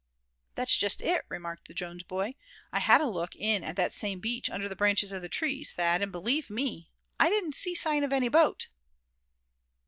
"That's 0.55 0.75
just 0.77 1.03
it," 1.03 1.25
remarked 1.29 1.67
the 1.67 1.75
Jones 1.75 2.01
boy; 2.01 2.33
"I 2.71 2.79
had 2.79 3.01
a 3.01 3.05
look 3.07 3.35
in 3.35 3.63
at 3.63 3.75
that 3.75 3.93
same 3.93 4.19
beach 4.19 4.49
under 4.49 4.67
the 4.67 4.75
branches 4.75 5.11
of 5.11 5.21
the 5.21 5.29
trees, 5.29 5.73
Thad; 5.73 6.01
and 6.01 6.11
believe 6.11 6.49
me, 6.49 6.89
I 7.19 7.29
didn't 7.29 7.53
see 7.53 7.73
a 7.73 7.75
sign 7.75 8.03
of 8.03 8.11
any 8.11 8.27
boat!" 8.27 8.69